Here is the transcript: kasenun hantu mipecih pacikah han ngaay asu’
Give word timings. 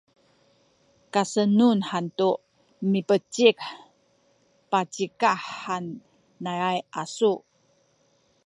kasenun 1.13 1.79
hantu 1.91 2.29
mipecih 2.91 3.57
pacikah 4.71 5.41
han 5.61 5.85
ngaay 6.43 6.79
asu’ 7.01 7.33